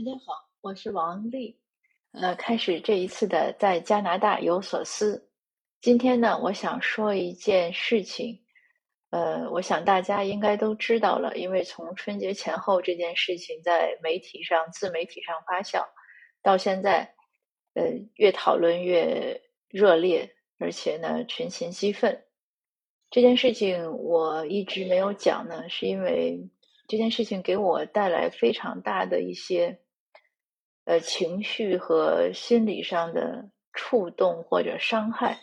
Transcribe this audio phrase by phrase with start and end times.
[0.00, 1.60] 大家好，我是王丽。
[2.12, 5.28] 呃，开始这一次的在加拿大有所思。
[5.82, 8.40] 今天呢，我想说一件事情。
[9.10, 15.86] 呃，我想大家应该都知道了，因为从春节前后这件事情在媒体上、自媒体上发酵，
[16.42, 17.14] 到现在，
[17.74, 19.38] 呃，越讨论越
[19.68, 22.24] 热烈，而且呢，群情激愤。
[23.10, 26.48] 这件事情我一直没有讲呢，是因为。
[26.88, 29.78] 这件事情给我带来非常大的一些，
[30.90, 35.38] 呃，情绪和心理上的触动或者伤害。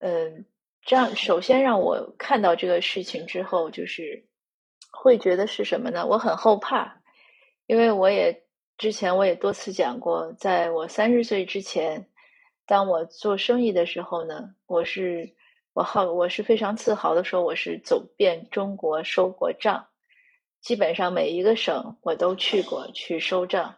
[0.00, 0.44] 嗯，
[0.82, 4.26] 这样首先让我看到这个事情之后，就是
[4.92, 6.06] 会觉得是什么呢？
[6.06, 7.00] 我很后怕，
[7.64, 8.42] 因为我也
[8.76, 12.06] 之前我也多次讲过，在我三十岁之前，
[12.66, 15.34] 当我做生意的时候呢，我是
[15.72, 19.86] 我好我是非常自豪的说，我是走遍中国收过账。
[20.60, 23.76] 基本上每一个省我都去过去收账。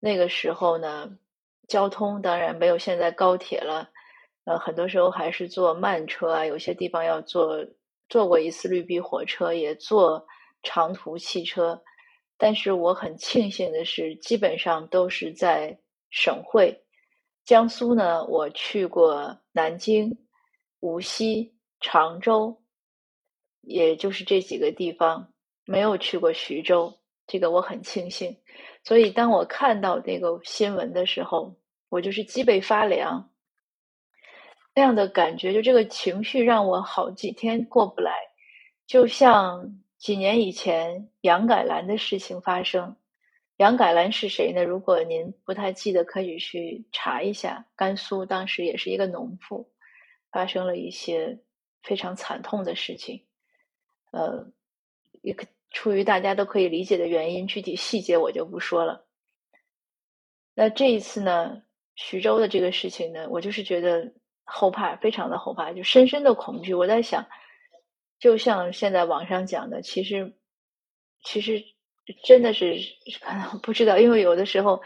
[0.00, 1.10] 那个时候呢，
[1.66, 3.90] 交通当然没有现在高铁了，
[4.44, 6.46] 呃，很多时候还是坐慢车啊。
[6.46, 7.66] 有些地方要坐
[8.08, 10.26] 坐过一次绿皮火车，也坐
[10.62, 11.82] 长途汽车。
[12.36, 15.76] 但是我很庆幸的是，基本上都是在
[16.10, 16.84] 省会。
[17.44, 20.16] 江苏呢，我去过南京、
[20.80, 22.62] 无锡、常州，
[23.62, 25.32] 也就是这几个地方。
[25.64, 26.94] 没有去过徐州，
[27.26, 28.34] 这个我很庆幸。
[28.88, 31.54] 所以当我看到那个新闻的时候，
[31.90, 33.30] 我就是脊背发凉，
[34.74, 38.14] 那样的感觉，就这个情绪让我好几天过不来。
[38.86, 42.96] 就像几年以前杨改兰的事情发生，
[43.58, 44.64] 杨改兰是谁呢？
[44.64, 47.66] 如果您不太记得，可以去查一下。
[47.76, 49.70] 甘肃当时也是一个农妇，
[50.30, 51.38] 发生了一些
[51.82, 53.22] 非常惨痛的事情，
[54.12, 54.50] 呃，
[55.20, 55.46] 一个。
[55.70, 59.04] 出于大家都可以理解的原因，具体细节我就不说了。
[60.54, 61.62] 那这一次呢，
[61.94, 64.12] 徐州的这个事情呢，我就是觉得
[64.44, 66.74] 后怕，非常的后怕，就深深的恐惧。
[66.74, 67.26] 我在想，
[68.18, 70.34] 就像现在网上讲的，其实，
[71.22, 71.62] 其实
[72.24, 72.76] 真的是
[73.20, 74.82] 可能不知道，因为有的时候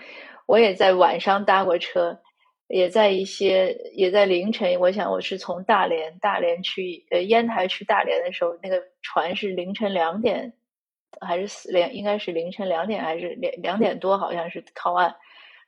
[0.47, 2.21] 我也在晚上搭过车，
[2.66, 4.78] 也在一些也在凌晨。
[4.81, 10.53] 我想我是从大连大连去呃烟台去大连的时候，那个船是凌晨两点。
[11.20, 15.14] 还是四两，应该是凌晨两点还是两两点多，好像是靠岸。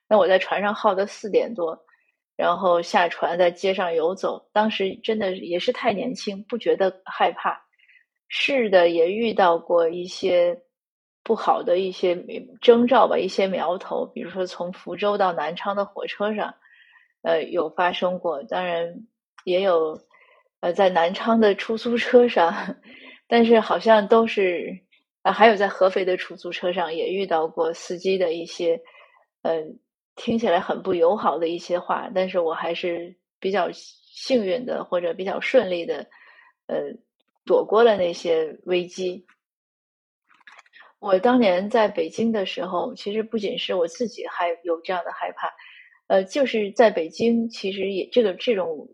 [0.08, 1.78] 那我在船上耗到四点多，
[2.36, 4.48] 然后下船在街上游走。
[4.52, 7.64] 当时真的也是太年轻，不觉得害怕。
[8.28, 10.60] 是的，也遇到过一些
[11.22, 12.16] 不好的一些
[12.60, 14.04] 征兆吧，一些苗头。
[14.06, 16.54] 比如说从福州到南昌的火车上，
[17.22, 18.42] 呃，有发生过。
[18.42, 18.94] 当然
[19.44, 19.98] 也有，
[20.60, 22.76] 呃，在南昌的出租车上，
[23.28, 24.82] 但是好像都是。
[25.24, 28.78] 啊，还有在合肥的出租车上也遇到过司机的一些，
[29.40, 29.80] 嗯，
[30.16, 36.06] 听起来很不友好的一些话，但是我还是比较幸运的，或者比较顺利的，
[36.66, 36.76] 呃，
[37.46, 39.24] 躲过了那些危机。
[40.98, 45.50] 我当年在北京的时候，其实不仅是我自己还有这样的害怕，
[46.08, 48.88] 呃，就是在北京，其实也这个这种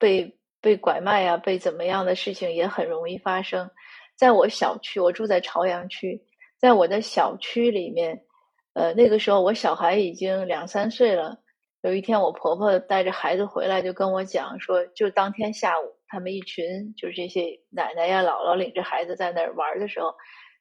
[0.00, 3.70] 被被拐卖啊，被怎么样的事情也很容易发生。
[4.16, 6.22] 在我小区，我住在朝阳区，
[6.58, 8.22] 在我的小区里面，
[8.74, 11.38] 呃，那个时候我小孩已经两三岁了。
[11.82, 20.12] 有一天，我婆婆带着孩子回来，就跟我讲说，就当天下午，他们一群就是这些奶奶呀、姥姥领着孩子在那儿玩的时候，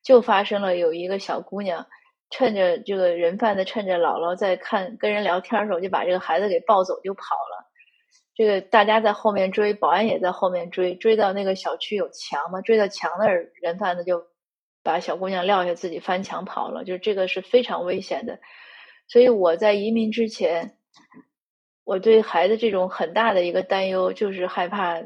[0.04, 1.88] 就发生了有一个小姑娘，
[2.30, 7.55] 趁着这个人贩子趁着姥姥在看跟人聊天的时候，就把这个孩子给抱走就跑了。
[8.36, 14.28] 这个大家在后面追，保安也在后面追，追到那个小区有墙嘛，追到墙那儿，人贩子就
[14.84, 16.84] 把小姑娘撂下，自己翻墙跑了。
[16.84, 18.38] 就这个是非常危险的，
[19.08, 20.78] 所以我在移民之前，
[21.86, 25.02] 我对孩子这种很大的一个担忧就是害怕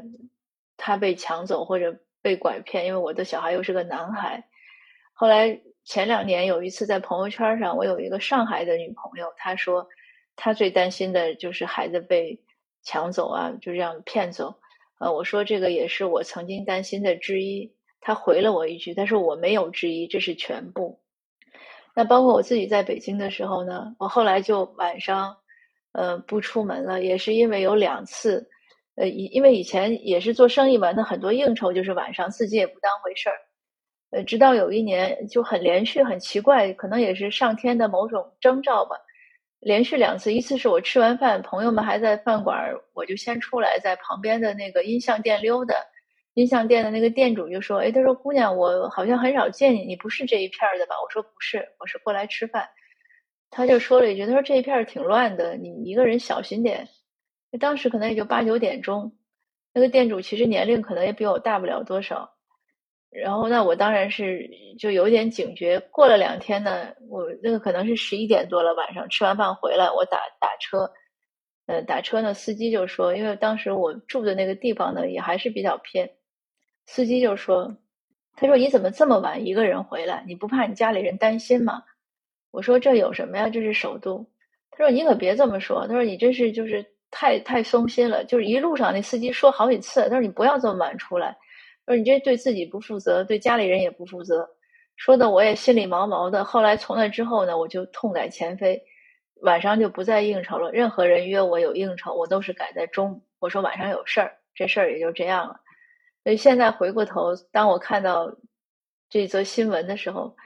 [0.76, 4.48] 他被抢走或者被拐骗，因为我的小孩又是个男孩。
[5.12, 9.86] 后来前两年有一次在朋友圈上，我有一个上海的女朋友，她说
[10.34, 12.42] 她最担心的就是孩子被。
[12.82, 14.54] 抢走啊，就这样骗走。
[14.98, 17.72] 呃，我说这个也是我曾经担心的之一。
[18.02, 21.00] 他回了我一句，他说我没有之一，这是全部。
[21.94, 25.36] 那包括我自己在北京的时候呢，我后来就晚上，
[25.92, 28.48] 呃，不出门了，也是因为有两次，
[28.94, 33.36] 呃，因因为以前也是做生意嘛，那很多应酬就是晚上，自己也不当回事儿。
[34.12, 38.96] 呃，直到有一年就很连续，很奇怪，可能也是上天的某种征兆吧。
[39.60, 45.74] 连续两次，一次是我吃完饭，朋友们还在饭馆，我就先出来，在旁边的那个音像店溜达。
[46.34, 52.68] 音像店的那个店主就说：“哎，他说姑娘，我好像很少见你，你不是这一片的吧？”我说：“不是，我是过来吃饭。”
[53.50, 56.88] 他就说了一句：“他说这一片挺乱的，你一个人小心点。”
[57.58, 59.12] 当时可能也就八九点钟，
[59.74, 62.32] 那个店主其实年龄可能也比我大不了多少。
[63.10, 64.48] 然后那我当然是
[64.78, 65.80] 就有点警觉。
[65.90, 70.90] 过了两天呢，我那个可能是十一点多了，晚上吃完饭回来，我打打车，
[71.66, 76.08] 呃，打车呢，司机就说，因为当时我住的那个地方呢也还是比较偏，
[76.86, 77.76] 司机就说，
[78.36, 80.24] 他说你怎么这么晚一个人回来？
[80.26, 81.82] 你不怕你家里人担心吗？
[82.52, 83.48] 我说这有什么呀？
[83.48, 84.24] 这是首都。
[84.70, 85.86] 他说你可别这么说。
[85.88, 88.24] 他说你这是就是太太松心了。
[88.24, 91.36] 就是一路上那司机说好几次，他说你不要这么晚出来。
[91.90, 94.48] 说你这对自己不负责，对家里人也不负责。
[94.94, 96.44] 说的我也心里毛毛的。
[96.44, 98.80] 后来从那之后呢，我就痛改前非，
[99.40, 100.70] 晚上就不再应酬了。
[100.70, 103.22] 任何人约我有应酬，我都是改在中午。
[103.40, 105.58] 我说晚上有事儿，这事儿也就这样了。
[106.22, 108.32] 所以现在回过头，当我看到
[109.08, 110.36] 这则新闻的时候。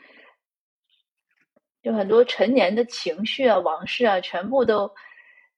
[1.82, 4.90] 有很多陈年的情绪啊、往事啊，全部都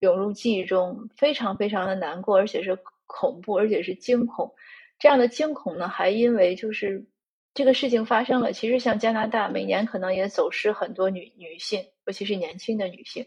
[0.01, 4.53] 涌入记忆中，非常非常的难过，而且是恐怖，而且是惊恐。
[4.99, 7.07] 这样的惊恐呢，还因为就是
[7.55, 8.53] 这个事情发生了。
[8.53, 13.27] 其实像加拿大，每年可能也走失很多女女性，尤其是年轻的女性，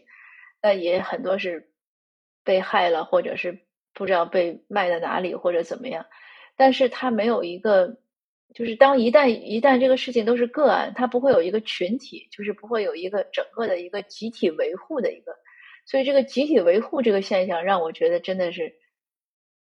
[0.62, 1.70] 那也很多是
[2.44, 3.60] 被害了，或者是
[3.94, 6.06] 不知道被卖到哪里或者怎么样。
[6.56, 7.98] 但是他没有一个。
[8.52, 15.36] 就是当一旦一旦这个事情都是个案，它不会有一个群体，就是不会有一个整个的一个集体维护的一个，
[15.86, 18.74] 所以这个集体维护这个现象让我觉得真的是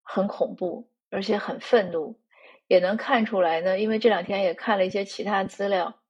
[0.03, 2.21] 很恐怖，而且很愤怒，
[2.67, 3.79] 也能看出来呢。
[3.79, 6.01] 因为这两天也看了一些其他资料，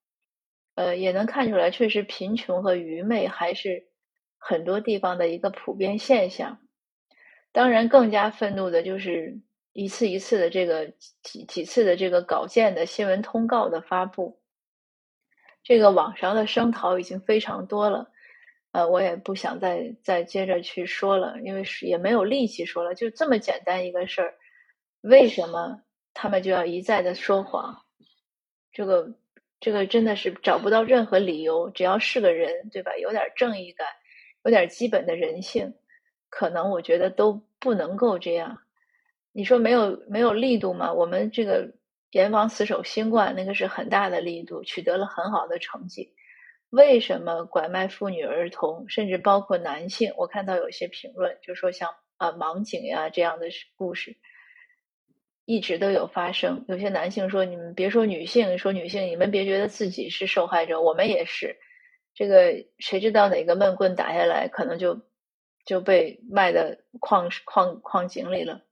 [0.74, 3.88] 呃，也能看出来，确实贫穷和愚昧还是
[4.38, 6.58] 很多地方的一个普遍现象。
[7.52, 9.40] 当然，更加愤怒的就是。
[9.78, 10.86] 一次一次的这个
[11.22, 14.40] 几几次的这个稿件的新闻通告的发布，
[15.62, 18.10] 这个网上的声讨已经非常多了，
[18.72, 24.34] 呃，我也不想再再接着去说了，因为是也没有力气说了，就这么简单一个事儿，
[25.08, 25.80] 为什么
[26.14, 27.80] 他们就要一再的说谎？
[28.72, 29.08] 这个
[29.60, 32.96] 这个真的是找不到任何理由，只要是个人，对吧？
[32.96, 33.86] 有点正义感，
[34.44, 35.72] 有点基本的人性，
[36.28, 38.58] 可能我觉得都不能够这样。
[39.30, 40.92] 你说没有没有力度吗？
[40.92, 41.72] 我们这个
[42.10, 46.12] 严防死守新冠，那个是很大的力度，取得了很好的成绩。
[46.70, 50.12] 为什么拐卖妇女儿童，甚至包括男性？
[50.16, 54.16] 我看到有些评论就说像啊盲井呀这样的故事，
[55.46, 56.64] 一直都有发生。
[56.68, 61.56] 有些男性说：“你们别说女性，说女性，你们别觉得自己是受害者，我们也是。
[62.12, 65.00] 这个谁知道哪个闷棍打下来，可能就
[65.64, 66.62] 就被卖到
[67.00, 68.62] 矿矿矿井里了。”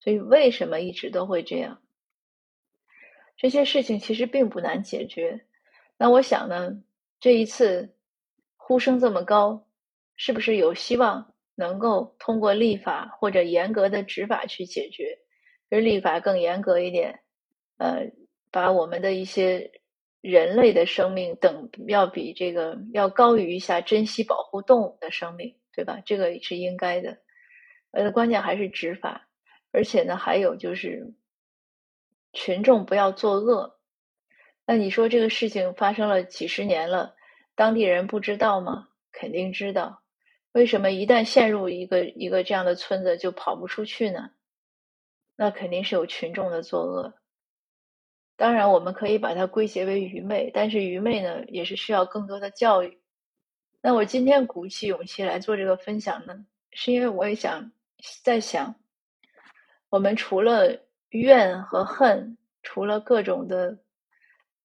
[0.00, 1.80] 所以，为什么一直都会这样？
[3.36, 5.46] 这些事情其实并不难解决。
[5.96, 6.82] 那我想呢，
[7.20, 7.94] 这一次
[8.56, 9.66] 呼声这么高，
[10.16, 15.18] 是不是有希望能够通过立法或者严格的执法去解决？
[15.70, 17.20] 就是立法更严格一点，
[17.78, 18.10] 呃，
[18.50, 19.70] 把我们的一些
[20.20, 26.00] 人类的生命等要比这个要高于一下珍惜保护动物的生命，对吧？
[26.04, 27.18] 这个是应该的。
[27.92, 29.22] 呃，关键还是执法。
[29.72, 31.12] 而且呢，还有就是
[32.32, 33.78] 群众不要作恶。
[34.64, 37.14] 那你说这个事情发生了几十年了，
[37.54, 38.88] 当地人不知道吗？
[39.12, 40.02] 肯定知道。
[40.52, 44.30] 为什么一旦陷入一个一个这样的村子就跑不出去呢？
[45.36, 47.14] 那肯定是有群众的作恶。
[48.36, 52.98] 当然，我们可以把它归结为愚昧，但是愚昧呢，也是需要更多的教育。
[53.80, 57.70] 那我今天鼓起勇气来做这个分享呢，是因为我也想
[58.22, 58.74] 在想。
[59.88, 63.78] 我们除了怨和恨，除了各种的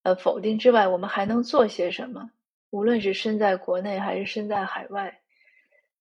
[0.03, 2.31] 呃否定之外，我们还能做些什么？
[2.71, 5.21] 无论是身在国内还是身在海外，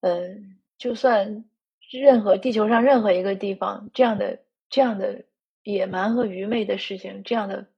[0.01, 1.45] 嗯，就算
[1.91, 5.25] 任何地球上任何一个地方，这样的这样的
[5.63, 7.69] 野蛮和愚昧的事情，这样的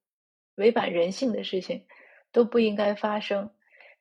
[0.54, 1.87] 违反人性的事情，
[2.30, 3.50] 都不应该发生，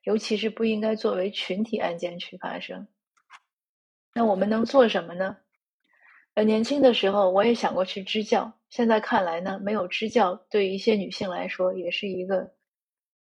[0.03, 2.87] 尤其是不应该作为群体案件去发生。
[4.13, 5.37] 那我们能做什么呢？
[6.33, 12.53] 呃，年轻的时候我也想过去支教，现在看来呢，没有支教对于一些女性来说也是一个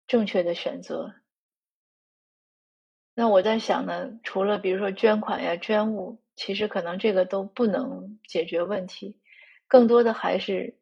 [0.08, 1.14] 正确的选择。
[3.16, 9.19] 那我在想呢，除了比如说捐款呀、捐物，其实可能这个都不能解决问题，
[9.70, 10.78] 更多的还是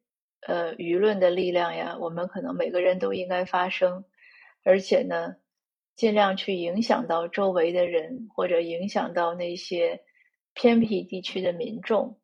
[0.47, 1.95] 呃舆论的力量呀。
[1.99, 4.03] 我们可能每个人都应该发声，
[4.63, 5.35] 而且呢，
[5.95, 10.01] 尽量去影响到周围的人，或者影响到那些。
[10.59, 12.19] 偏僻地区的民众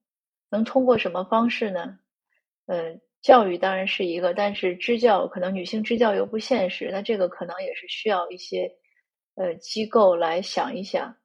[0.50, 2.00] 能通过什么方式呢？
[2.66, 8.72] 嗯，教育当然是一个，但是支教可能女性支教又不现实，那这个可能也是需要一些
[9.36, 11.16] 呃机构来想一想。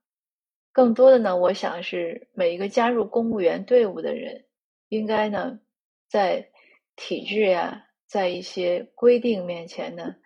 [0.71, 4.45] 更多的呢，我想是每一个加入公务员队伍的人，
[4.89, 5.61] 应该呢，
[6.09, 6.51] 在
[6.97, 10.17] 体制呀，在一些规定面前呢，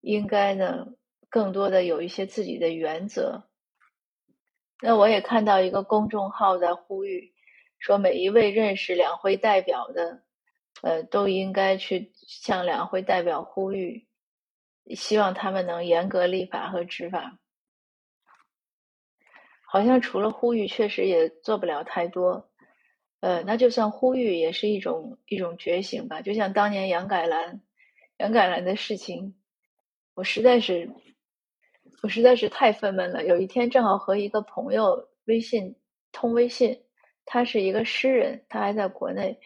[0.00, 0.86] 应该呢，
[1.28, 3.48] 更多的有一些自己的原则。
[4.82, 7.32] 那我也看到一个公众号在呼吁，
[7.78, 10.22] 说每一位认识两会代表的，
[10.82, 14.06] 呃，都应该去向两会代表呼吁，
[14.94, 17.38] 希望他们能严格立法和执法。
[19.64, 22.51] 好像除了呼吁，确实也做不了太多。
[23.22, 26.20] 呃，那就算呼吁，也是一种一种觉醒吧。
[26.22, 27.60] 就像当年杨改兰，
[28.18, 29.36] 杨改兰的事情，
[30.14, 30.90] 我实在是，
[32.02, 33.24] 我实在是太愤懑了。
[33.24, 35.76] 有一天正好和一个朋友微信
[36.10, 36.82] 通微信，
[37.24, 39.38] 他是一个诗人，他还在国内。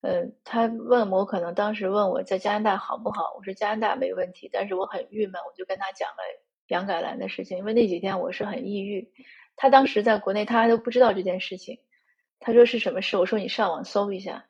[0.00, 3.34] 嗯，他问我，可能当时问我在加拿大好不好？
[3.36, 6.22] 我说加拿大没问题，但是我很郁闷，我就跟他讲了
[6.68, 9.12] 杨改兰的事情，因为那几天我是很抑郁。
[9.56, 11.80] 他当时在国内，他还都不知道这件事情。
[12.40, 13.16] 他说是什么事？
[13.16, 14.46] 我说你上网搜一下。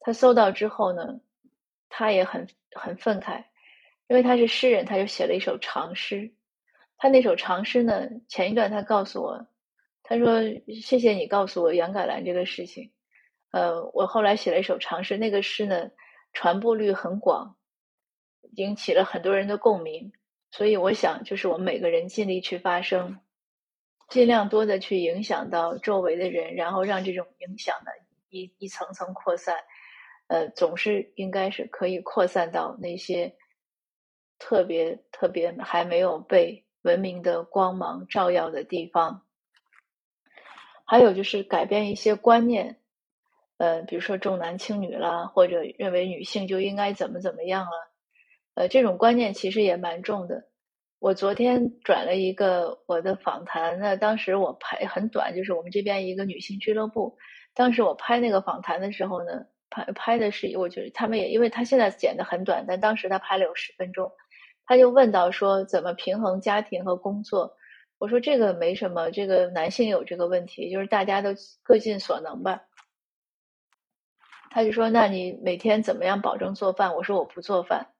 [0.00, 1.20] 他搜到之后呢，
[1.88, 3.44] 他也很很愤慨，
[4.08, 6.34] 因为他是诗人，他就写了一首长诗。
[6.96, 9.46] 他那首长诗呢，前一段他告诉我，
[10.02, 10.42] 他说
[10.82, 12.92] 谢谢你告诉我杨改兰这个事情。
[13.50, 15.90] 呃，我后来写了一首长诗，那个诗呢
[16.32, 17.56] 传播率很广，
[18.56, 20.12] 引起了很多人的共鸣。
[20.50, 23.18] 所以我想，就是我们每个人尽力去发声。
[24.14, 27.90] 尽量多的去影响到周围的人，然后让这种影响呢
[28.30, 29.56] 一一层层扩散，
[30.28, 33.34] 呃，总是应该是可以扩散到那些
[34.38, 39.26] 特别特别还没有被文明的光芒照耀的地方。
[40.84, 42.78] 还有就是改变一些观念，
[43.56, 47.92] 呃，比如说重男轻女啦，或者认为女性就应该怎么怎么样了，
[48.54, 50.44] 呃，这种观念其实也蛮重的。
[51.04, 57.18] 我昨天转了一个我的访谈，那当时我拍很短，就是我们这边一个女性俱乐部。
[57.52, 64.10] 当时我拍那个访谈的时候呢，拍拍的是，我觉得他们也，因为他现在剪的很短，但当时他拍了有十分钟。
[64.64, 67.54] 他就问到说，怎么平衡家庭和工作？
[67.98, 72.62] 我说这个没什么，这个男性有这个问题，就是大家都各尽所能吧。
[74.48, 76.94] 他就说，那你每天怎么样保证做饭？
[76.96, 77.93] 我说我不做饭。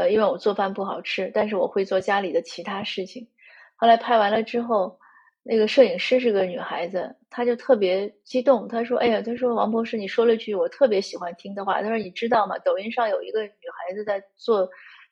[0.00, 3.28] 呃，因为我做饭不好吃，但是我会做家里的其他事情。
[3.76, 4.98] 后来拍完了之后，
[5.42, 11.82] 那个摄影师是个女孩子，她就特别激动，她说：“哎呀，她说王博士，你说了句我特别喜欢听的话。
[11.82, 12.58] 她说你知道吗？
[12.64, 14.66] 抖音上有一个女孩子在做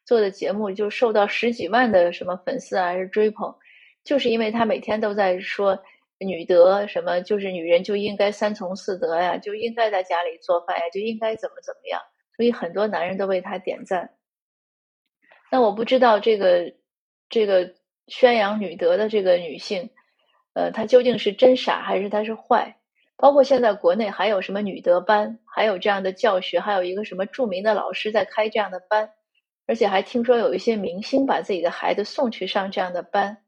[0.07, 3.55] 做的节目，就受到十几万的什么粉丝还是追捧，
[4.05, 5.79] 就是因为她每天都在说
[6.19, 12.01] 女德什么，就是女人就应该三从四德呀，就应该在家里做饭呀，就应该怎么怎么样。
[12.37, 14.11] 所以很多男人都为她点赞。”
[15.51, 16.75] 那我不知道这个
[17.29, 17.75] 这个
[18.07, 19.91] 宣扬女德的这个女性，
[20.53, 22.77] 呃，她究竟是真傻还是她是坏？
[23.17, 29.11] 包括现在国内还有什么女德班，还有这样的教学，还有一个什么著名的老师在开这样的班，
[29.67, 33.39] 而且还听说有一些明星把自己的孩子送去上这样的班，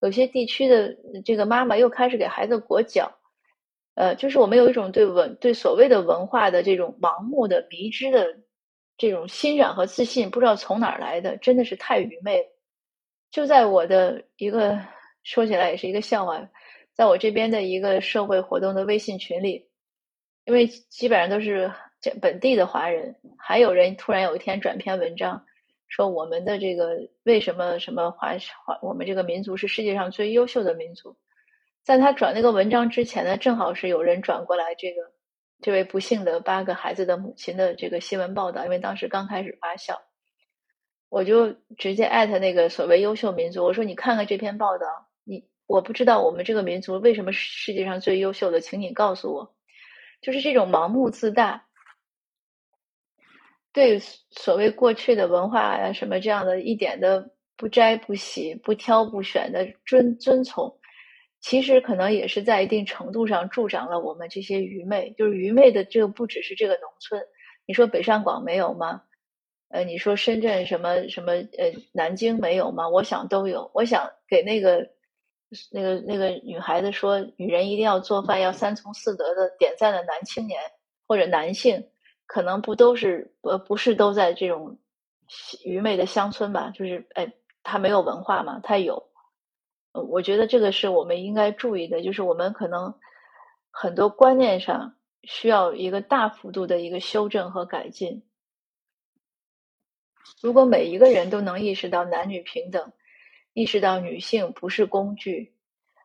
[0.00, 3.18] 有些地区的这个妈妈又开始给孩子裹脚，
[3.94, 8.38] 呃，就是我们有一种对文对所谓的文化的这种盲目的迷之的。
[9.00, 12.50] 这种欣赏和自信不知道从哪儿来的，真的是太愚昧。
[13.30, 14.78] 就在我的一个
[15.22, 16.50] 说起来也是一个笑话，
[16.92, 19.70] 在我这边的一个社会活动的微信群里，
[20.44, 21.72] 因为基本上都是
[22.20, 25.46] 本地的华人，还有人突然有一天转篇文章，
[25.88, 31.16] 说我们的这个为什么什么华华我们这个民族是世界上最优秀的民族，
[31.82, 35.10] 在他转那个文章之前呢，正好是有人转过来这个。
[35.62, 39.98] 这位不幸的八个孩子的母亲的这个新闻报道，因为当时刚开始发酵，
[41.08, 44.86] 我就直接艾特那个所谓优秀民族，我说你看看这篇报道，
[45.24, 49.54] 你我不知道我们这个民族为什么世界上最优秀的，请你告诉我，
[50.22, 51.66] 就是这种盲目自大，
[53.72, 60.79] 对所谓过去的文化呀什么这样的一点的不摘不洗不挑不选的遵遵从。
[61.40, 65.14] 其实可能也是在一定程度上助长了我们这些愚昧。
[65.16, 67.22] 就是愚昧的这个不只是这个农村，
[67.66, 69.02] 你说北上广没有吗？
[69.68, 72.88] 呃，你说深圳什么什么呃南京没有吗？
[72.88, 73.70] 我想都有。
[73.72, 74.86] 我想给那个
[75.70, 80.60] 那个那个女孩子说，女人一定要做饭，要三从四德的点赞的男青年
[81.06, 81.88] 或者男性，
[82.26, 84.78] 可能不都是呃不是都在这种
[85.64, 86.70] 愚昧的乡村吧？
[86.74, 87.32] 就是哎，
[87.62, 89.09] 他没有文化嘛，他有。
[89.92, 92.94] 我觉得这个是我们应该注意的，就是我们可能
[93.70, 98.22] 很多观念上需要一个大幅度的一个修正和改进。
[100.40, 102.92] 如果每一个人都能意识到男女平等，
[103.52, 105.54] 意识到女性不是工具，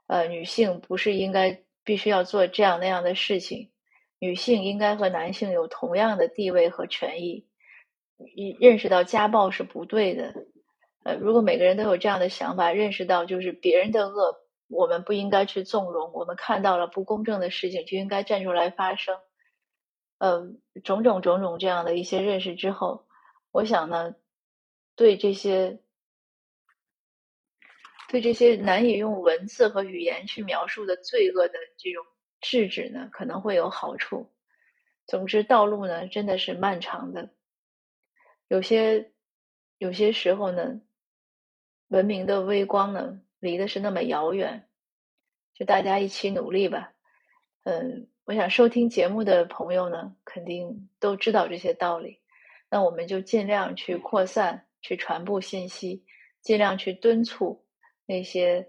[0.08, 3.70] 呃，女性不是应该必须要做这样那样的事情，
[4.20, 7.46] 女性应该和男性有同样的地位和权益。
[8.60, 10.34] 认识到家暴是不对的，
[11.06, 19.16] 呃，如果每个人都有这样的想法，认识到就是别人的恶，我们不应该去纵容，我们看到了不公正的事情就应该站出来发声，
[20.18, 20.52] 呃，
[20.84, 23.06] 种种种种这样的一些认识之后，
[23.52, 24.16] 我想呢，
[24.96, 25.80] 对这些
[28.10, 32.04] 对这些难以用文字和语言去描述的罪恶的这种
[32.42, 34.34] 制止呢，可能会有好处。
[35.06, 37.30] 总之，道路呢真的是漫长的。
[38.48, 39.12] 有些
[39.78, 40.82] 有些时候呢，
[41.90, 44.68] 文明的微光呢，离的是那么遥远，
[45.54, 46.92] 就大家一起努力吧。
[47.64, 52.20] 嗯，我想收听节目的朋友呢，肯定都知道这些道理。
[52.70, 56.04] 那我们就尽量去扩散、去传播信息，
[56.42, 57.66] 尽量去敦促
[58.06, 58.68] 那些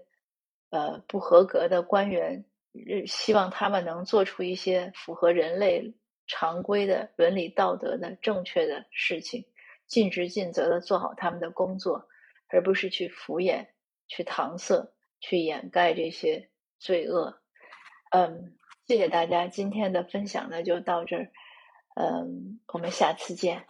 [0.69, 2.45] 呃不合格的官员，
[3.07, 5.93] 希望他们能做出一些符合人类
[6.27, 9.45] 常规的伦理道德的正确的事情。
[9.87, 12.07] 尽职尽责的做好他们的工作，
[12.49, 13.67] 而不是去敷衍、
[14.07, 16.49] 去搪塞、去掩盖这些
[16.79, 17.41] 罪恶。
[18.11, 21.31] 嗯，谢谢大家，今天的分享呢就到这儿。
[21.95, 23.65] 嗯，我们下次见。